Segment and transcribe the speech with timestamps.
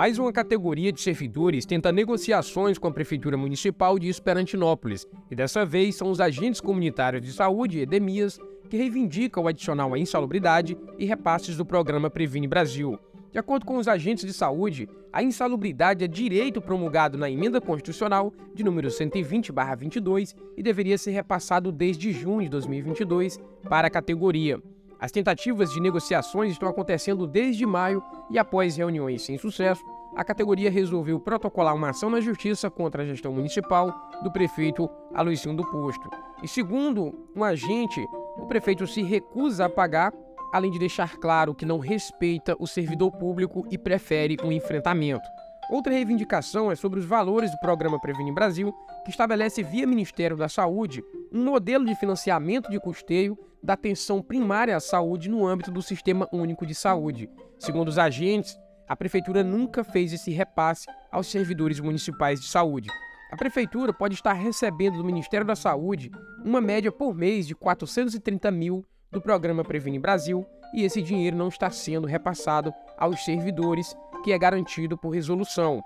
[0.00, 5.62] Mais uma categoria de servidores tenta negociações com a Prefeitura Municipal de Esperantinópolis, e dessa
[5.66, 8.38] vez são os agentes comunitários de saúde, EDEMIAS,
[8.70, 12.98] que reivindicam o adicional à insalubridade e repasses do programa Previne Brasil.
[13.30, 18.32] De acordo com os agentes de saúde, a insalubridade é direito promulgado na emenda constitucional
[18.54, 23.38] de número 120/22 e deveria ser repassado desde junho de 2022
[23.68, 24.62] para a categoria.
[25.00, 29.82] As tentativas de negociações estão acontecendo desde maio e após reuniões sem sucesso,
[30.14, 35.54] a categoria resolveu protocolar uma ação na justiça contra a gestão municipal do prefeito Aloysio
[35.54, 36.10] do Posto.
[36.42, 38.04] E segundo um agente,
[38.36, 40.12] o prefeito se recusa a pagar,
[40.52, 45.26] além de deixar claro que não respeita o servidor público e prefere um enfrentamento.
[45.70, 48.74] Outra reivindicação é sobre os valores do programa Previne Brasil,
[49.04, 54.76] que estabelece via Ministério da Saúde um modelo de financiamento de custeio da atenção primária
[54.76, 57.28] à saúde no âmbito do Sistema Único de Saúde.
[57.58, 62.88] Segundo os agentes, a prefeitura nunca fez esse repasse aos servidores municipais de saúde.
[63.30, 66.10] A prefeitura pode estar recebendo do Ministério da Saúde
[66.44, 70.44] uma média por mês de 430 mil do programa Previne Brasil
[70.74, 73.94] e esse dinheiro não está sendo repassado aos servidores
[74.24, 75.82] que é garantido por resolução.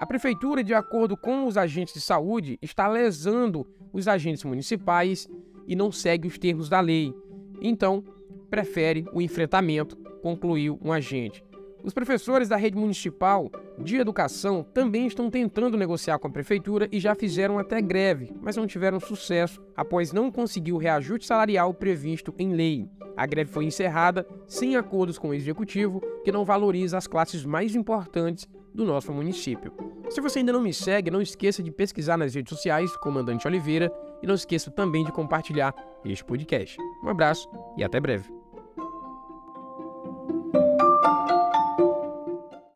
[0.00, 5.28] A prefeitura, de acordo com os agentes de saúde, está lesando os agentes municipais
[5.66, 7.14] e não segue os termos da lei.
[7.60, 8.04] Então,
[8.50, 11.44] prefere o enfrentamento, concluiu um agente.
[11.84, 17.00] Os professores da rede municipal de educação também estão tentando negociar com a prefeitura e
[17.00, 22.32] já fizeram até greve, mas não tiveram sucesso após não conseguir o reajuste salarial previsto
[22.38, 22.88] em lei.
[23.16, 27.74] A greve foi encerrada sem acordos com o executivo, que não valoriza as classes mais
[27.74, 29.72] importantes do nosso município.
[30.08, 33.92] Se você ainda não me segue, não esqueça de pesquisar nas redes sociais Comandante Oliveira
[34.22, 36.78] e não esqueça também de compartilhar este podcast.
[37.02, 38.41] Um abraço e até breve.